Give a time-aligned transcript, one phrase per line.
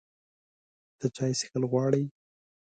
[0.99, 2.03] ته چای څښل غواړې؟